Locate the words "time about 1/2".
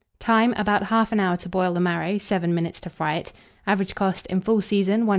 0.17-1.19